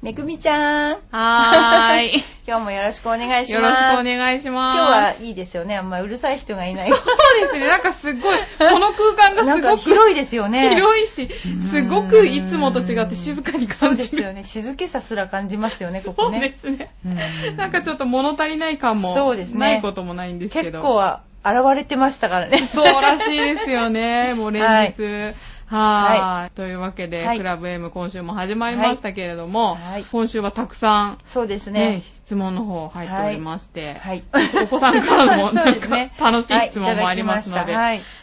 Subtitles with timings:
[0.00, 2.24] めぐみちゃん、はーい。
[2.46, 3.52] 今日もよろしくお願いします。
[3.54, 4.76] よろしくお願いします。
[4.76, 5.76] 今日はいいですよね。
[5.76, 6.88] あんまうるさい人がいない。
[6.88, 7.00] そう
[7.40, 7.66] ですね。
[7.66, 10.70] なんかすごい、この空間がすごく広いですよね。
[10.70, 11.28] 広いし、
[11.68, 14.10] すごくいつもと違って静かにそう感じる。
[14.10, 14.44] ですよね。
[14.44, 16.40] 静けさすら感じますよね、こそうこね。
[16.40, 16.92] ですね。
[17.04, 20.78] うんなんかちょっと物足りない感もそうですねないこともないんですけど。
[20.78, 22.68] 結構は現れてましたからね。
[22.72, 24.34] そうらしいですよね。
[24.34, 24.66] もう連日。
[24.68, 26.50] はーい。
[26.52, 32.02] というわけで、はいクラブ M 今週も始まりましたけれども、はい今週はたくさん、そうですねね。
[32.02, 34.22] 質問の方入っておりまして、はい。
[34.64, 37.74] お子さんからも そなんですね楽しい質問もありますので。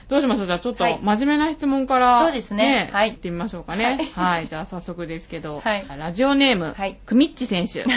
[0.08, 0.46] どうしましょう？
[0.46, 4.12] じゃあちょっとはい真面目な質問から、そうですねはい行ってみましょうかね。
[4.16, 4.48] はい。
[4.48, 7.84] じゃあ早速ですけど、はいラジオネーム、はいくみっち選手。
[7.84, 7.88] く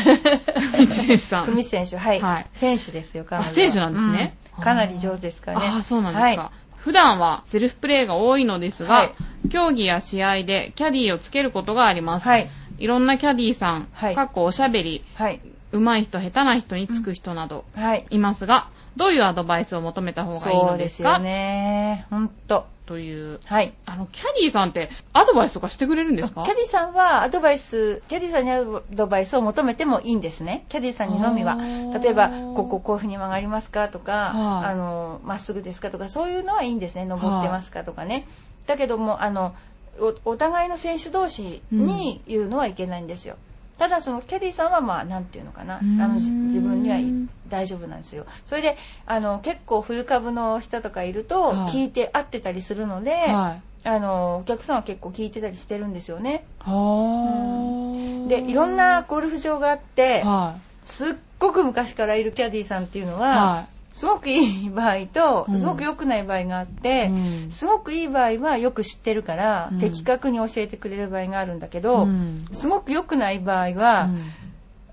[0.79, 1.45] みっち選手さん。
[1.47, 2.21] 組選手、はい。
[2.21, 5.67] はい選手ですよ、彼女はあ選手なんですねうんかなり上手ですからね。
[5.69, 6.43] ああ、そうなんですか。
[6.43, 9.15] はい普段はセルフプレーが多いのですが、はい
[9.51, 12.29] 競技や試合でキャディーをつけることがあります。
[12.29, 12.49] はい。
[12.79, 15.41] いろんなキャディーさん、はいかっこおしゃべり、はい。
[15.73, 18.07] 上手い人、下手な人につく人などはい。
[18.11, 20.75] いますが、どういうアドバイスを求めた方がいいそのでか？
[20.75, 22.07] うですすよね。
[22.11, 22.67] ほんと。
[22.89, 23.39] という。
[23.45, 23.75] はい。
[23.85, 26.43] あの、キャディーさんってアドバイスとかしてくれるんですか？
[26.43, 30.65] キャディさんはアドバイス、キャディさんにアドバイスを求めてもいいんですね。
[30.71, 37.05] キャディさんにのみは例えば、こここういうふうに曲がりますかとか、はいあの、まっすぐですかとか、そういうのはいいんですね。
[37.05, 38.27] 登ってますかとかね。
[38.67, 39.55] だけども、あの、
[40.01, 43.37] おお互いの選手同士に言うのはいけないんですよ。
[43.79, 47.05] ただそのキャディさんはまあなんていうのかなあのじ自分にはい
[47.49, 48.27] 大丈夫なんですよ。
[48.45, 48.77] それで
[49.07, 51.73] あの結構フル株の人とかいるとはい。
[51.73, 53.89] 聞いて合ってたりするので、はい。
[53.89, 56.45] あのお客さんは結構聞いてたりしてるんですよね。
[56.59, 65.59] はーでいろんなゴルフ場があってはすっごく昔からいるキャディーさんっていうのはすごくいい場合とうん。
[65.59, 66.69] すごく良くない場合があっい。
[66.69, 67.51] て、うん。
[67.51, 69.79] すごくいい場合はよく知ってるから、うん。
[69.79, 72.49] 的確に教えてくれる場合があるんだけど、うん。
[72.53, 74.33] すごく良くない場合は、うん。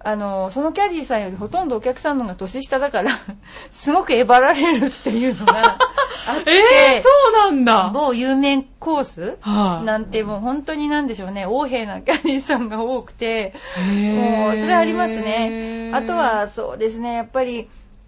[0.07, 3.19] あのそのキャディーさんよりほとんどお客さんの方が年下だから
[3.71, 5.79] すごくえばられるっていうのが
[6.27, 6.51] あって、
[6.95, 7.89] えー、そうなんだ。
[7.91, 9.85] 某有名コースはい。
[9.85, 11.41] なんてもう本当になんでしょうね。
[11.41, 13.55] 横柄なキャディーさんが多くて
[14.13, 15.89] もうそれありますね。
[15.91, 17.13] あと、はそうですね。
[17.13, 17.67] やっぱり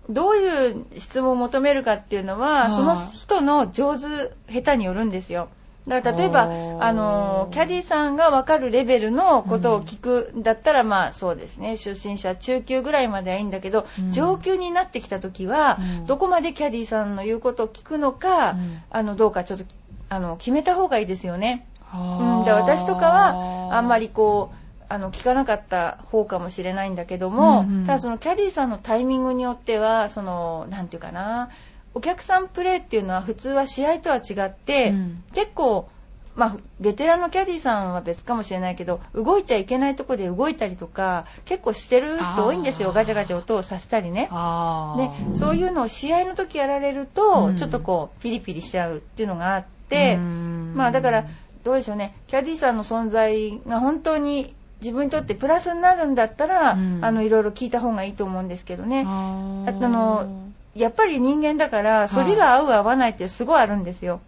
[0.09, 2.71] どういう質問を求めるかっていうのは、はい。
[2.71, 4.05] その人の上手
[4.51, 5.49] 下手によるんですよ。
[5.87, 6.41] だから例えば
[6.81, 11.77] あのキャディーさんが分かるレベルのことを聞くんだったら、まあそうですね。
[11.77, 14.11] 初心者中級ぐらいまではいいんだけど、うん。
[14.11, 16.05] 上級になってきた時は、うん。
[16.05, 18.81] どこまでキャディーさんの言うことを聞くのか、うん。
[18.89, 19.65] あのどうかちょっと
[20.09, 21.65] あの決めた方がいいですよね。
[21.89, 27.85] はうん、で私とかはあんまりこうあの聞かなかった方かもしれないんだけども、うんうん。
[27.85, 31.49] ただそのキャディーさんのタイミングによってはそのなんていうかな
[31.93, 35.23] お客さんプレーっていうのは普通は試合とは違って、うん。
[35.33, 35.89] 結構
[36.37, 44.27] まあ、ベテランのキャディーさんは別かもしれないけど動いちゃいけないとこで動いたりとか結構してる人多いんですよガチャガチャ音をさせたりね。
[44.29, 45.31] あー。
[45.31, 47.55] ね、そういうのを試合の時やられると、うん。
[47.57, 50.73] ちょっとこうピリピリしちゃうっていうのがあって、うん。
[50.75, 51.25] まあだから
[51.63, 52.15] どうでしょうね。
[52.27, 56.99] キャディーさんの存在が本当に自分にとってプラスになるんだったら、うん。
[57.01, 59.03] あのいろいろ聞いた方がいいと思うんですけどね。
[59.07, 64.21] あのやっぱり人間だから反りが合う合わないってすごいあるんですよ。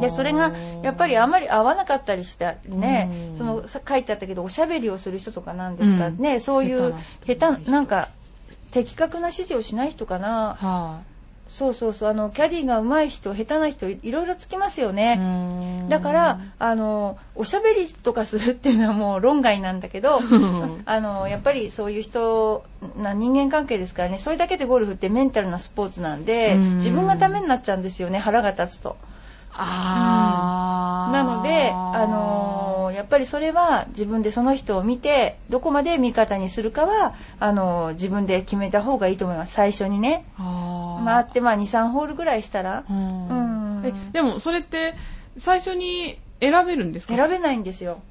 [0.00, 3.38] でそれがやっぱりあまり合わなかったりしたりね、うん。
[3.38, 6.18] そのさ書いてあったけどおしゃべりをする人とかなんですかうん。
[6.18, 6.94] ね、そういう
[7.26, 8.08] 下手なんか
[8.72, 11.02] 的確な指示をしない人かな、は
[11.52, 12.10] そうそうそう。
[12.10, 14.94] あのキャディーが上手い人下手な人いいろいろつきますよい。
[14.94, 22.64] ね、だからあのおしゃべりとかするっていうのはもう論外なんだけどん あのやっぱりそういう人
[22.96, 24.18] な人間関係ですからね。
[24.18, 26.74] それだけでゴルフってメンタルなスポーツなんでうん。
[26.76, 28.18] 自分がダメになっちゃうんですよね。
[28.18, 28.96] 腹が立つと。
[29.52, 31.12] あー。
[31.12, 39.52] なので、あのーやっぱりそれは自分でその人を見てどこまで味方にするかはあのー自分で決めた方がいいと思います。
[39.54, 40.24] 最初にね。
[41.04, 42.84] 回ってまあ23ホールぐらいしたら。
[42.88, 43.28] うん。
[43.28, 43.86] うん。
[43.86, 44.94] えでもそれって
[45.38, 47.16] 最初に選べるんですか？
[47.16, 48.02] 選べないんですよ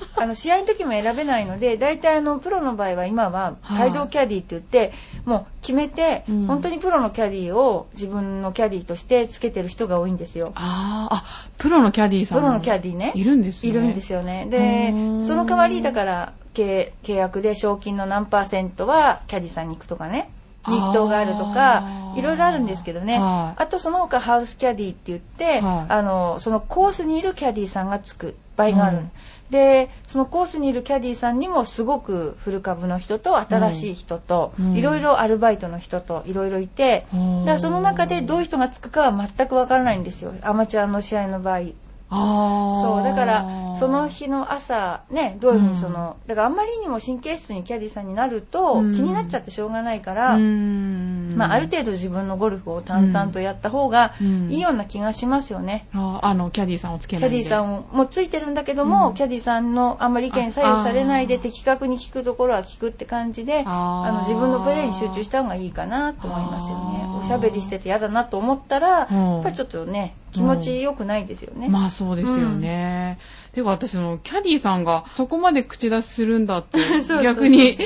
[0.16, 3.88] あの試合の時も選べないので大体あのプロの場合は今ははい。
[3.88, 4.92] 帯同キャディって言って
[5.24, 6.46] もう決めて、うん。
[6.46, 10.52] 本当にプロのキャディを自分のキャディとしてつけてる人が多いんですよ。
[10.54, 11.24] あーあ
[11.58, 13.12] プロのキャディーさんプロのキャディね。
[13.14, 13.70] いるんですね。
[13.70, 14.44] いるんですよね。
[14.46, 20.30] うでその代わりだから契契約で賞金の何パーセントはキャディさんに行くとかね。
[20.68, 21.84] ニットがあるとか
[22.16, 23.18] いろいろあるんですけどね。
[23.18, 23.62] はい。
[23.62, 25.92] あとその他ハウスキャディって言って、はい。
[25.92, 28.96] あの、そのコースにいるキャディさんがつく場合がある。
[28.98, 29.10] うん
[29.50, 40.34] で、そのコースにいるキャディさんにもすごく古株の人と新しい人と、うんいろいろアルバイトの人といろいろいて、うんだからその中でどういう人がつくかは全くわからないんですよ。
[40.42, 41.60] アマチュアの試合の場合。
[42.08, 48.94] そう、だから、その日の朝、ね、どういうふうにその、だからあんまりにも神経質にキャディさんになると、うん。
[48.94, 51.34] 気になっちゃってしょうがないから、うん。
[51.36, 54.50] まあ、ある程度自分のゴルフを淡々とやった方がうん。
[54.50, 55.88] いいような気がしますよね。
[55.92, 57.36] ああの、キャディさんをつけないで。
[57.36, 59.14] キャディさんもついてるんだけども、うん。
[59.14, 67.20] キャディさんのあんまり意見に左右されないであ的確に聞くところは聞くって感じで、あの自分のプレーに集中した方がいいかなと思いますよね。
[67.20, 69.32] おしゃべりしてて嫌だなと思ったら、うん。
[69.34, 71.68] やっぱりちょっとね、気持ちよくないですよね。
[71.68, 73.18] まあそうですよね。
[73.52, 76.78] てか私のキャディさんがそこまで口出しするんだって
[77.22, 77.78] 逆に。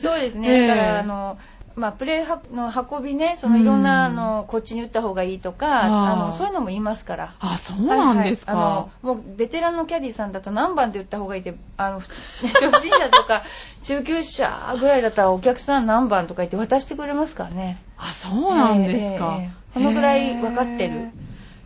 [0.00, 0.48] そうですね。
[0.48, 1.38] え えだから、あの、
[1.76, 7.34] まあ、プレーの運びね、そのいろんな、うんあの、こっちに打った方がいいとか、あの、そういうのも言いますから。
[7.38, 8.52] あ、そうなんですか。
[8.52, 8.72] はいはい
[9.02, 13.42] あの、もう、ベテランのキャディさんだと何番で打った方がいいって、あの、 初心者とか、
[13.82, 17.82] 中級者ぐらいだったらお客さん何番とか言って渡してくれますからね。
[17.98, 19.36] あ、そうなんですか。
[19.38, 21.10] ええええこのぐらい分かってる。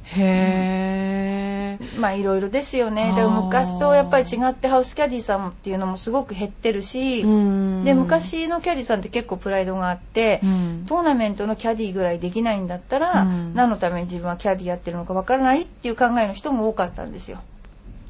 [0.05, 2.01] へー。
[2.01, 3.13] まあいろいろですよね。
[3.15, 17.41] でも昔とやっぱり違ってハウスキャディさんっていうのもすごく減ってるし、うんで、昔のキャディさんって結構プライドがあって、うんトーナメントのキャディぐらいできないんだったら、うん何のために自分はキャディやってるのかわからないっていう考えの人も多かったんですよ。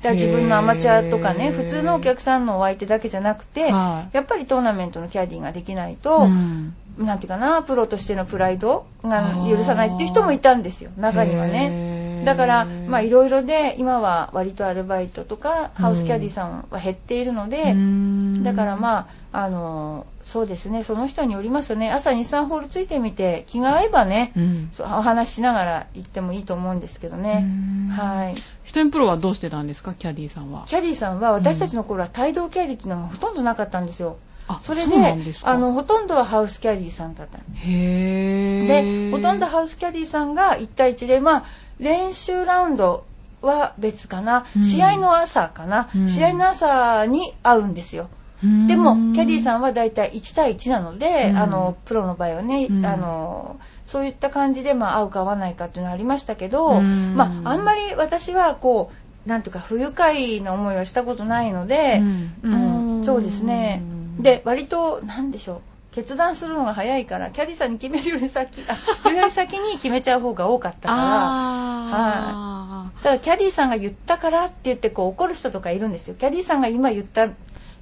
[0.00, 4.16] だから自分のアマチュアとかね、普通のお客さんのお相手だけじゃなくて、はい。
[4.16, 6.74] やっぱりトーナメントのキャディができないと、うん。
[6.98, 12.22] なんていうかな、プロとしてのプライドが許さないっていう人もいたんですよ、中にはね。
[12.24, 18.42] だから、まあいろいろで、今は割とアルバイトとか、ハウスキャディさんは減っているので、うん。
[18.42, 21.90] だからまあ、あのそうですね、その人によりますよね。
[21.90, 27.44] 朝2、3ホールついてみて、気が合えばね、うんそうお話ししながら行ってもいいと思うんですけどね。
[27.44, 28.34] うんはい。
[28.64, 30.64] ヒトミプロはどうしてたんですか、キャディさんは。
[30.66, 34.16] キャディさんは私たちの頃は帯同キャディっていうのがほとんどなかったんですよ。
[34.48, 34.96] あそれで
[35.44, 39.10] あの、ほとんどはハウスキャディさんだったで、ー。
[39.12, 41.44] ほとんどハウスキャディさんが1対1で、まあ、
[41.78, 43.04] 練習ラウンド
[43.42, 48.08] は別かな、うん試合の朝かな、うん試合の朝に会うんですよ。
[48.42, 48.66] うん。
[48.66, 51.36] でも、キャディさんはだいたい1対1なので、うん。
[51.38, 52.86] あの、プロの場合はね、うん。
[52.86, 57.14] あの、そういった感じで、まあ、合うか合わないかっていうのはありましたけど、うん。
[57.14, 58.92] まあ、あんまり私は、こ
[59.26, 62.02] う、なんとか不愉快な思いをしたことないので、
[62.42, 63.04] うん。
[63.04, 63.82] そうですね。
[64.18, 65.60] で、割と、なんでしょう。
[65.92, 76.14] 決断するのが早いから、キャディさんに決めるより先、あ、より先に決めちゃう方が多かったから、あただキャディさんが言ったからって言ってこう怒る人とかいるんですよ。
[76.14, 77.28] キャディさんが今言った、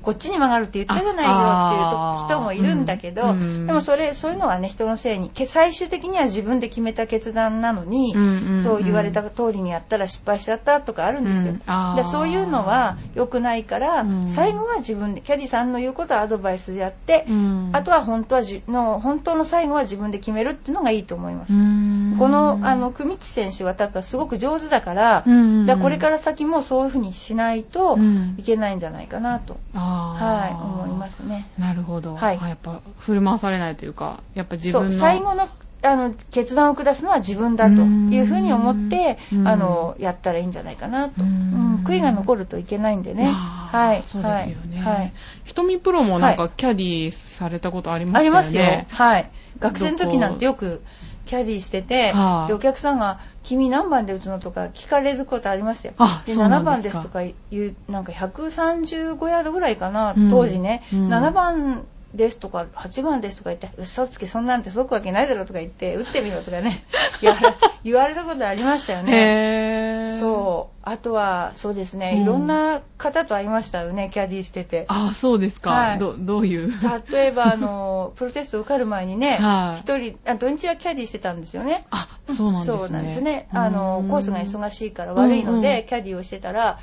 [0.03, 11.53] こっちに曲がるって言ったじゃないよっていう人もいるんだけど、あうんでもそれ、そういうのはね、人のせいに、け最終的には自分で決めた決断なのに、うんうんうんそう言われた通りにやったら失敗しちゃったとかあるんですよ。
[11.53, 14.29] うんでそういうのは良くないから、うん。
[14.29, 17.71] 最後は自分で、キャディさんの言うことはアドバイスでやって、うん。
[17.73, 21.53] あとは本当はじの、本当の最後は自分で決めるっていうのがいいと思います。
[21.53, 22.17] うん。
[22.19, 25.67] この、あの、組地選手は多分すごく上手だから、うんうんうん。
[25.67, 28.35] だからこれから先もそういうふうにしないとうん。
[28.39, 31.49] いけないんじゃないかなと、はい、あー思いますね。
[31.59, 32.15] なるほど。
[32.15, 34.93] はいあやっぱ振る舞されないというか、やっぱ自そう。
[34.93, 35.49] 最後の、
[35.83, 41.23] あの、決断を下すのは自分だというふうに思って、うんあの、やったらいいんじゃないかなと。
[41.23, 43.31] ううんん、悔いが残るといけないんでね。
[43.33, 44.03] あーはい。
[44.05, 44.81] そうですよね。
[44.81, 45.13] はい。
[45.45, 48.29] ひとみプロもなんかはキャディされたことありまあしたよね。
[48.29, 48.87] りますよ。
[48.89, 49.31] はい。
[49.59, 50.83] 学生の時なんてよく
[51.27, 55.95] キャディーしてて、はいで、お客さんが、君何番で打つのとか聞かれることありましたよ。
[55.97, 60.29] で、あそうなん7番ですすとか言う、なんか135ヤードぐらいかな、うん。
[60.29, 61.09] 当時ね、うん。
[61.09, 66.85] 7番ですとか、8番ですとか言って、嘘つけ、そんなんて解くわけないだろとか言って、打ってみろとかね、
[67.85, 70.17] 言われたことありましたよね。
[70.19, 70.79] そう。
[70.83, 74.87] あとは、そうですね、うんいろんな方と会いましたよね、キャディーしてて。
[74.89, 75.71] あ、そうですか。
[75.71, 76.73] はいどどういう？
[77.13, 81.85] 例えば、あの、プロテスト受かる前にね はい、一、人、あ土日はキャディしてたんですよね。
[81.91, 82.79] あ、そうなんですね。
[82.79, 83.49] そうなんですね。
[83.53, 86.79] あの、コースが忙ししいから悪いのうんで、キャディをしてたら、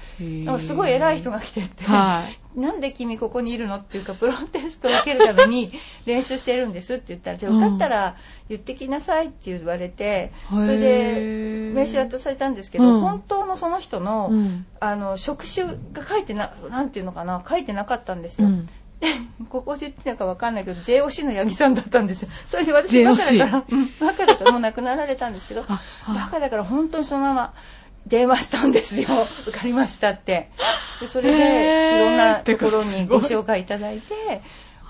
[0.60, 5.74] すごい偉い人が来てって、はいなんで君ここにいるのっていうか、プロテストを受けるために
[6.06, 8.16] 練習してるんですって言ったら、じゃあ受かったら
[8.50, 13.02] 言ってきなさいって言われて、それへでー名刺渡されたんですけど、うん。
[13.02, 14.66] 本当のその人の、うん。
[14.80, 18.48] あの、職種が書いてな、なんていうのかな、書いてなかったんですよ。
[18.48, 18.66] うん。
[19.00, 19.08] で、
[19.50, 22.30] ここで言ってたのかわかんないけど、JOC の八木さんだったんですよ。
[22.48, 23.90] それで私バカだから、うん。
[24.00, 27.54] バカだからもう亡くなられたんですけど、バカだから本当にそのまま
[28.08, 29.28] 電話したんですよ。
[29.48, 30.50] 受かりましたって。
[31.02, 34.42] でそれで、いろんなところにご紹介いただいて、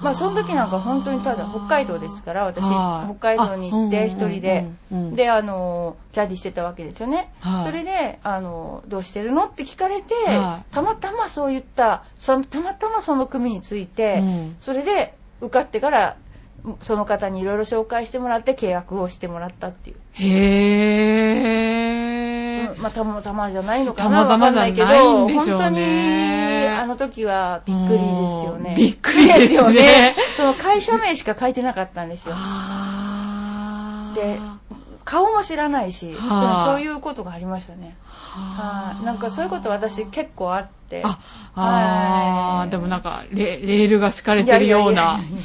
[0.01, 3.15] まあその時なんか本当にただ北海道ですから私はい。
[3.17, 4.65] 北海道に行って一人で。
[4.91, 7.65] であのキャディしてたわけですよね、はい。
[7.65, 10.73] それであの「どうしてるの?」って聞かれて、はい。
[10.73, 14.55] たまたまそういったそたまたまその組について、うん。
[14.59, 16.15] それで受かってから
[16.81, 22.04] その方にいろいろ紹介してもらって契約をしてもらったっていう、へー。
[22.85, 26.35] うんまあたまたまじゃないのかなわかんないけどね本当に
[26.75, 28.01] あの時はびっくりです
[28.45, 28.69] よね。
[28.71, 28.75] うん。
[28.75, 30.15] びっくりですよね。
[30.37, 32.35] その会社名しか書いてなかったんですよ。
[34.13, 34.39] で
[35.03, 36.65] 顔も知らないし、はあ。
[36.65, 37.95] そういうことがありましたね。
[38.11, 41.01] はい、なんかそういうこと私結構あって。
[41.03, 41.19] あ、
[41.55, 42.67] あはい。
[42.67, 44.91] ーでもなんかレ、レールが敷かれてるような。
[44.91, 45.37] いやいやいや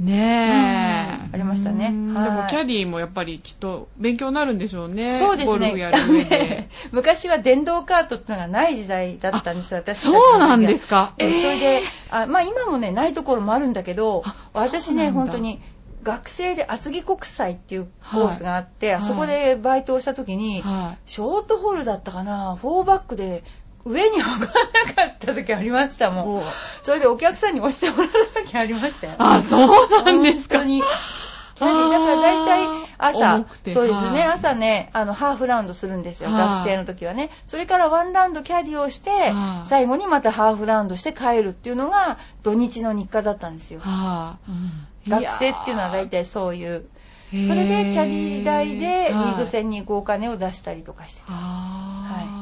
[0.00, 1.34] ねえ、うん。
[1.34, 1.88] ありましたね。
[1.88, 5.18] でもキャディもやっぱりきっと勉強になるんでしょうね。
[5.18, 6.68] そうですゴルフやる上で。
[6.90, 11.12] 昔は電動カートっていうのがない時代だったんですよ、私そうなんですか？
[11.18, 15.60] それえで、あまあ今もね、ないところもあるんだけどあ、私ね、本当に、
[16.02, 23.44] 学生で厚木国際っていうコースがあって、はいそこでバイトをした時に、はショートホールだったかな、フォーバックで
[23.84, 24.50] 上に上がらなか
[25.06, 26.38] った時ありましたもん。
[26.38, 26.44] お
[26.82, 28.10] それでお客さんに押してもらう
[28.44, 29.14] 時ありましたよ。
[29.18, 30.58] あ、そうなんですか。
[30.58, 30.82] 本当に。
[31.60, 31.74] だか
[32.06, 37.30] ら大体朝そうですね、はい朝ね、あの、ハーフラウンドするんですよ、はい学生の時はね。
[37.46, 43.80] それからワンラウンドキャディをしては、い最後にまたハーフラウンドして帰るっていうのが土日の日課だったんですよ。
[43.80, 44.38] は
[45.06, 45.10] い。
[45.10, 46.86] 学生っていうのは大体そういう。
[47.30, 51.26] それでキャディ代でリーグはい戦に行くお金を出したりとかしてた。
[51.28, 52.39] あー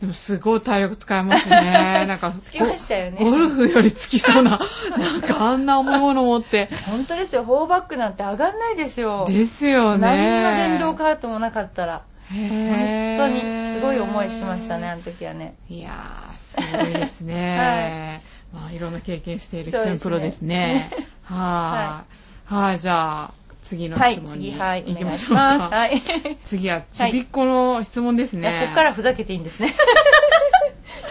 [0.00, 2.04] でもすごい体力使いますね。
[2.06, 4.58] なんか、つきましたよねゴルフよりつきそうな、
[4.98, 6.68] なんかあんな重いもの持って。
[6.86, 9.24] 本当ですよ、フォーバックなんて上がんないですよ。
[9.26, 10.42] ですよね。
[10.42, 12.02] 何の電動カートもなかったら。
[12.28, 15.54] 本当にすごい思いしましたね、あの時はね。
[15.68, 18.22] いやー、すごいですね。
[18.52, 20.90] まあ、いろんな経験している人のプロですね。
[21.22, 22.04] は
[22.50, 22.54] い。
[22.54, 23.30] はい、じゃあ、
[23.66, 25.58] 次のはい、質問に次、はい、お願いしましょうます。
[25.70, 25.76] か。
[25.76, 26.02] はい。
[26.44, 28.60] 次は、ちびっこの質問ですいやね。
[28.62, 29.74] ここからふざけていいんですね。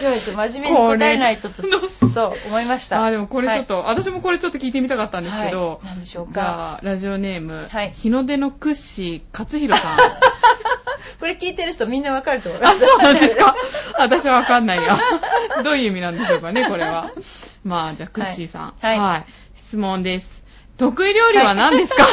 [0.00, 1.48] でもですよ真面目に答えないと
[2.08, 3.04] そう思いました。
[3.04, 9.96] あー、でもこれちょっと、私もこれちょっと聞いてみたかったんですけど、はい何でしょうかラジオネーム、はい日の出のクッシー勝弘さん。
[11.20, 12.80] これ聞いてる人みんなわかると思いあ、ます。
[12.86, 13.54] そうなんですか？
[13.98, 14.98] 私はわかんないよ。
[15.64, 17.10] どういう意味なんでしょうかね、これは。
[17.64, 18.74] まあ、じゃあ、クッシーさん。
[18.80, 19.24] はいはい
[19.56, 20.44] 質問です。
[20.78, 22.04] 得意料理は何ですか、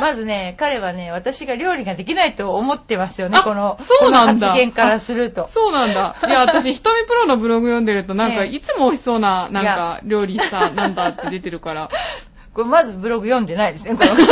[0.00, 5.46] まずね、彼はね、私が料理ができないと思ってますよね、あこの、そうなんだ発言からすると。
[5.48, 6.16] そうなんだ。
[6.26, 11.90] いや、私、ひとみプロのブログ読んでると、なんか、ねいつも美味しそうな、なんいか、料理さ、なんだって出てるから。
[12.54, 14.14] これまずブログ読んでないですね、この。
[14.16, 14.22] じ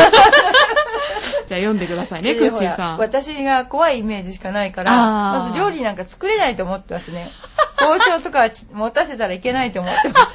[1.54, 2.98] ゃあ、読んでくださいね、クッシーさん。
[2.98, 7.30] 私が怖いイメージしかないから、まず料理なんか作れないと思ってますね。
[7.78, 10.34] 包丁とか持たせたらいけないと思ってます。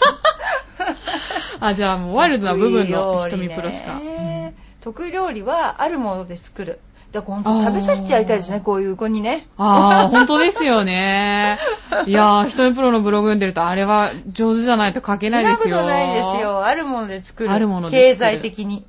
[1.59, 3.95] あ、じゃあ、もう、ワイルドな部分のひとみプロしか。
[3.95, 4.16] ね
[4.87, 6.79] 得意料理はあるもので作る。
[7.11, 9.47] だから本当食べさせてやりたいですね、こういう子にね。
[9.57, 11.59] ああ、本当ですよね。
[12.07, 15.57] いやー、ひとみプロのブログ読んでると、あれは上手じゃないと書けないですよ。
[15.57, 16.65] そんなことないですよ。
[16.65, 17.51] あるもので作る。
[17.51, 18.85] あるもので経済的に。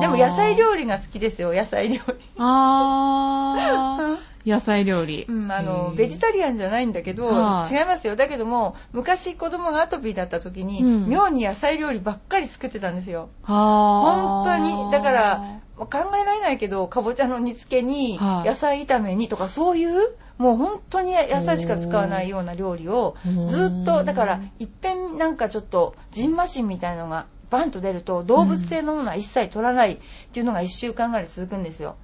[0.00, 2.14] でも野菜料理が好きですよ、野菜料理。
[2.38, 4.16] あー、
[4.46, 5.26] 野菜料理。
[5.28, 7.74] うん、あのベジタリアンじゃないんだけど、はい。
[7.74, 8.16] 違いますよ。
[8.16, 11.08] だけども昔子供がアトピーだった時に、うん。
[11.08, 13.30] 妙に野菜料理ばっかり作ってたんですよ。
[13.42, 14.90] 本当に。
[14.90, 15.88] だから考
[16.20, 18.48] えられないけどかぼちゃの煮付けに、はい。
[18.48, 23.14] 野菜炒めにとかそういうもう本当に野菜しか使わないような料理を
[23.46, 29.98] ずっとだからいっぺんなんかちょっとジンマシンみたいのがバンと出ると動物性のものは一切取らないっ
[30.32, 31.96] ていうのが1週間ぐらい続くんですよ、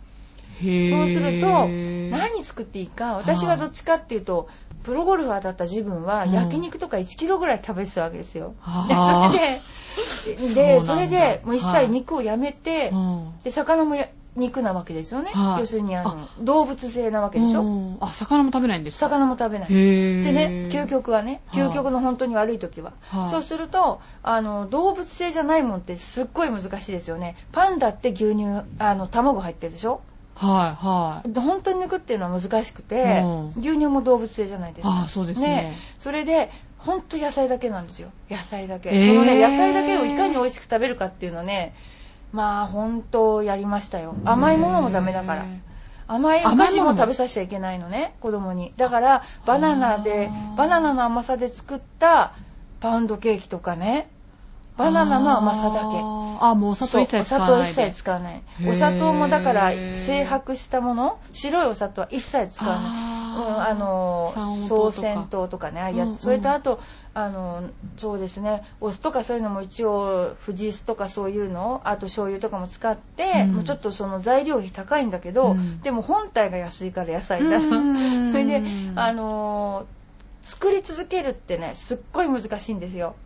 [0.90, 4.48] そうすると何作っていいか私はどっちかっていうと
[4.84, 6.32] プロゴルファーだった自分はうん。
[6.32, 8.54] 焼肉とか1キロぐらい食べてたわけですよ。
[8.64, 9.60] それ
[10.48, 13.32] ででそれでもう一切肉をやめて、うん。
[13.42, 15.60] で魚もや肉なわけですよね、はい。
[15.60, 17.98] 要するにあの動物性なわけでしょ、うん。
[18.00, 19.08] あ、魚も食べないんですか？
[19.08, 19.68] 魚も食べない。
[19.70, 27.36] でね究極はねはい究極の本当に悪い時は、はいそうするとあの動物性じゃないもんってすっごい難しいですよね。
[27.52, 28.44] パンダって牛乳
[28.78, 30.00] あの卵入ってるでしょ？
[30.36, 31.40] はい、はい。
[31.40, 33.48] 本当に抜くっていうのは難しくて、うん。
[33.58, 34.90] 牛乳も動物性じゃないですか。
[34.90, 35.78] ああ、そうですね。
[35.98, 38.10] それで本当野菜だけなんですよ。
[38.30, 39.06] 野菜だけ、えー。
[39.08, 41.74] そのね野菜だけをいかに美味しく食べるかっていうのね
[42.32, 44.14] まあ本当やりましたよ。
[44.24, 45.42] 甘いものもダメだから。
[45.44, 45.60] へ
[46.08, 48.72] 甘いお甘いもの菓子も食べさせちゃいけないのね子供に。
[48.76, 52.34] だからバナナでバナナの甘さで作った
[52.80, 54.08] パウンドケーキとかね
[54.76, 56.16] バナナの甘さだけ。
[56.38, 57.72] あもうお砂糖一切使わないで。
[57.72, 58.42] 砂糖一切使わない。
[58.68, 62.84] お砂糖もだから精白したもの白いお砂糖は一切使わない。
[62.84, 63.46] あー。
[63.46, 65.00] うん、あの三総音糖とか。
[65.00, 66.10] 選糖とかねああいうやつ、うん。
[66.10, 66.80] うんそれとあと
[67.14, 68.62] あのそうですね。
[68.80, 73.54] お酢とかそういうのも一応富士酢とかそういうのあと醤油とかも使って、うん。
[73.54, 75.80] もうちょっとその材料費高いんだけど、うん。
[75.80, 77.60] でも本体が安いから野菜だ。
[77.62, 78.62] それで
[78.94, 79.86] あの
[80.42, 83.16] 作り続けるってねすっごい難しいんですよ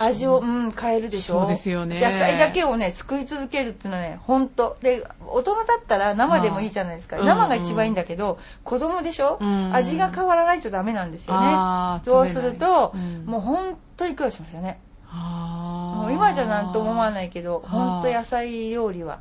[0.00, 1.40] 味を、うん、変えるでしょ？
[1.40, 2.00] そうですよね。
[2.00, 4.76] 野菜だけをね作り続けるっていうのはね本当。
[4.82, 9.74] で大人だったら生でもいいじゃないですか、はい生が一番いいんだけど、子供でしょ、うん。
[9.74, 12.02] 味が変わらないとダメなんですよね。
[12.04, 13.24] そうすると、うん。
[13.26, 14.80] もう本当に苦労しましたね。
[15.10, 19.20] もう今じゃなんとも思わないけど本当野菜料理は。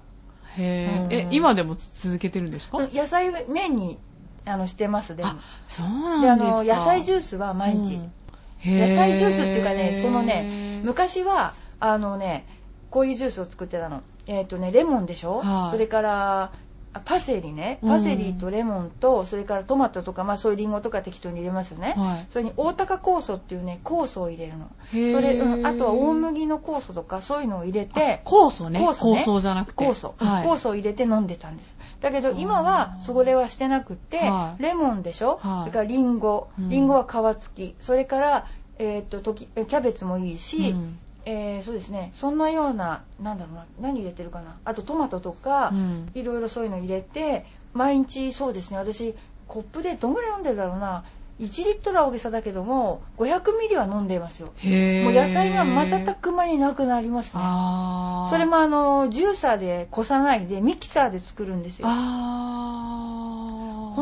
[0.57, 1.13] へえ、うん。
[1.13, 3.97] え、今でも続けてるんですか、野菜麺に
[4.45, 5.29] あのしてますでも。
[5.29, 5.35] あ、
[5.67, 6.63] そうであなんですか。
[6.63, 8.11] の野菜ジュースは毎日、うん
[8.65, 12.45] 野菜ジュースっていうかねそのね昔はあのね
[12.89, 14.01] こういうジュースを作ってたの。
[14.27, 15.71] えっ、とねレモンでしょ、はい。
[15.71, 16.51] それからあ
[17.05, 17.79] パセリね。
[17.81, 17.89] うん。
[17.89, 22.25] パセリとレモンと、それからトマトとか、まあ、そういうリンゴとか適当に入れますよね、はい。
[22.29, 24.69] それに大高酵素っていうね酵素を入れるの。
[24.91, 28.79] それ、うん、あとは大麦の酵素とかそういうのを入れて酵素ね。
[28.79, 29.21] 酵素ね。
[29.21, 29.85] 酵素じゃなくて。
[29.85, 31.77] 酵素、はい、酵素を入れて飲んでたんです。
[32.01, 34.63] だけど今はそれはしてなくって、はい。
[34.63, 35.59] レモンでしょ、はい。
[35.61, 36.47] それからリンゴ。
[36.59, 36.69] うん。
[36.69, 37.75] リンゴは皮付き。
[37.79, 38.47] それから、
[38.79, 42.11] えーっと時キャベツもいいし、うんえーそうですね。
[42.13, 44.55] そんなようななんだろうな何入れてるかな。
[44.63, 46.09] あとトマトとか、うん。
[46.15, 48.77] いろいろそういうの入れて毎日そうですね。
[48.77, 49.13] 私
[49.47, 51.03] コップでどんぐらい飲んでるだろうな。
[51.39, 54.47] 1リットルは大げさだけども500ミリは飲んでいますよ。
[54.47, 54.55] もう
[55.13, 57.41] 野菜が瞬く間になくなりますね。
[58.31, 61.87] それもあのジューサーでこさないでミキサーで作るんですよ。
[61.87, 61.93] ほ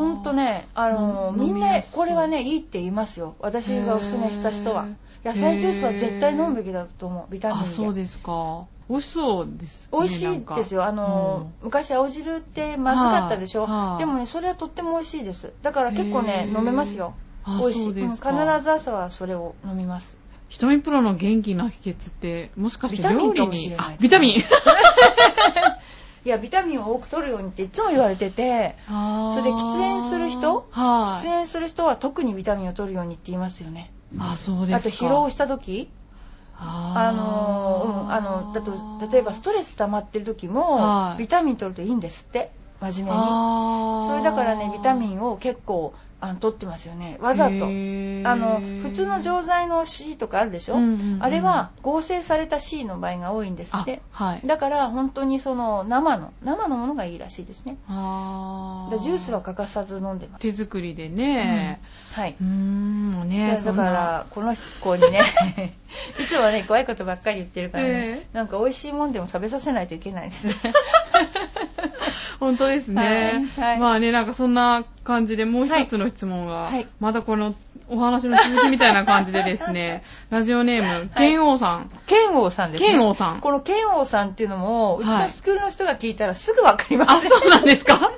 [0.09, 1.37] んとねあのう。
[1.37, 3.35] んみんなこれはねいいって言いますよ。
[3.39, 4.85] 私がおすすめした人は
[5.25, 8.67] 野菜ジュースは絶対飲むべきだと思うビタミンあ、でそうですか。
[8.87, 9.97] 美味しそうです、ね。
[9.99, 10.85] 美味しいですよ。
[10.85, 15.51] あの、昔青汁ってまずかったでしょ、はいはいでもねそれはとっても美味しいです。
[15.63, 17.15] だから結構ね飲めますよ。
[17.43, 17.93] あ美味しい。
[17.95, 20.17] です必ず朝はそれを飲みます。
[20.49, 23.75] 瞳プロの元気な秘訣って、もしかしてビタミン料理に？
[23.99, 24.43] ビタミン。
[26.23, 30.67] いやビタミンを多く取るようにっていつも言われててそれで喫煙する人？
[30.71, 31.21] はい。
[31.21, 34.77] 喫煙する人は特にビタミンを取るようにって言いますよねあ、そうですか。
[34.77, 35.89] あと疲労した時？
[36.57, 41.19] あの、うん、あのだと例えばストレス溜まってる時も、はい。
[41.19, 42.51] ビタミン取るといいんですって。
[42.79, 44.07] 真面目に。
[44.07, 47.17] それだからねビタミンを結構あの取ってますよね。
[47.21, 47.53] わざと。
[47.55, 47.57] あ
[48.35, 54.01] の普通の錠剤の C とかあるでしょ、うんうんうんあれは合成された C の場合が多いんですあって。
[54.11, 54.41] はい。
[54.45, 57.77] だから本当にその生の生のものがいいらしいですね。
[57.87, 61.81] あジュースは欠かさず飲んでます、手作りでね。
[62.13, 62.35] はい、
[63.21, 63.55] うーん、ね。
[63.63, 65.23] だだからこの子にね
[66.19, 70.47] いつもね怖いことばっかり言ってるからね、えなんか美味しいもんでも食べさせないといけないです。
[72.39, 73.47] 本当ですね。
[73.57, 73.69] はい。
[73.69, 73.79] はい。
[73.79, 76.87] まあね、なんかそんな感じでもう一つの質問が、はい。
[76.99, 77.55] またこの
[77.87, 81.89] お話の続きみたいな感じでですね、ラジオネーム、剣王さん。
[82.07, 82.89] 剣王さんですね。
[82.89, 83.39] 剣王さん。
[83.41, 85.23] この剣王さんっていうのもうちはい。
[85.23, 88.11] のスクールの人が聞いたらすぐわかりまあ、す、そうなんですか？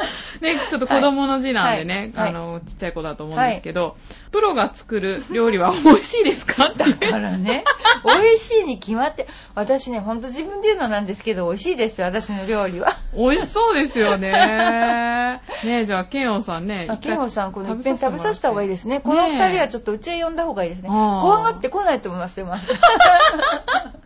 [0.40, 3.96] ね、ちょっと子供の字なんでね、はいあの、ちっちゃい子だと思うんですけど、
[4.32, 7.64] プロが作る料理は美味しいですかだからね、
[8.04, 12.98] 美味しいに決まって、私ね、ほんと自分で言うのなんですけど、美味しいですよ、私の料理は。
[13.14, 14.30] 美味しそうですよね。
[15.64, 16.86] ねじゃあ、ケンオンさんね。
[16.88, 18.96] あケンオさん、このいっぺん食べさせた方がいいですね。
[18.96, 20.88] ねこの二人はちょっとうちへ呼んだ方がいいですね。
[20.88, 22.46] 怖がってこないと思いますよ、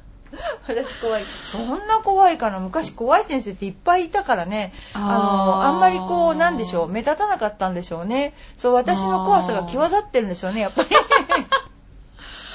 [0.68, 1.24] 私怖い。
[1.44, 2.58] そんな怖いかな。
[2.58, 4.72] 昔怖い先生っていっぱいいたからね。
[4.92, 8.34] あの、あんまりこう、なんでしょう、目立たなかったんでしょうね。
[8.56, 10.88] そう、私の怖さが際立ってるんでしょうね、やっぱり。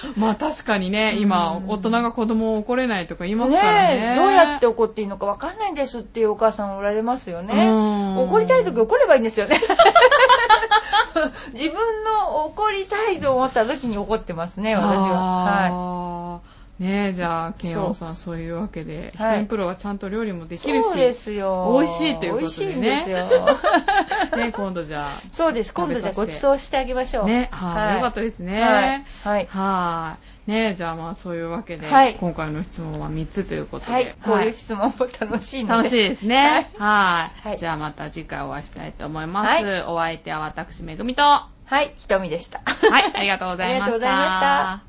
[0.16, 4.00] まあ確かにね、今、うん大人が子供を怒れないとか言いますからね。
[4.00, 7.68] ねえ、どうやって怒っていいのかわかんないんですっていうお母さんおられますよね。
[7.68, 9.60] うん怒りたい時怒ればいいんですよね。
[11.54, 15.10] 自分の怒りたいと思った時に怒ってますね、私は。
[15.10, 16.42] はは。
[16.80, 20.60] ねえ、じゃあ、ケンオンさん、そういうわけで、はいヒテンプロはちゃんと料理もでい。
[20.60, 21.78] きるし、そうですよ。
[21.78, 23.28] 美味しいということでね美味しいんですよ。
[24.38, 25.74] ね、今度じゃそうです。
[25.74, 27.28] 今度じゃあご食べさせて馳走してあげましょあ、う。
[27.28, 29.06] ね、はい、よかったですね。
[29.24, 29.36] はい。
[29.36, 29.48] はい。
[29.50, 30.52] はい。
[30.52, 34.16] ねじゃあまあそういうわけで、はい今回の質問は3つということで、はい。
[34.24, 35.84] こういう質問も楽しいので。
[35.84, 36.70] 楽しいですね。
[36.78, 37.50] はい。
[37.50, 39.48] はいじゃあまた次回お会いしたいと思います。
[39.48, 41.24] はいお相手は私、めぐみと。
[41.24, 41.94] ははい。
[41.98, 42.60] ひとみでした。
[42.60, 42.62] い、
[43.16, 43.96] ありがとうございました。
[43.96, 44.89] ありがとうございました。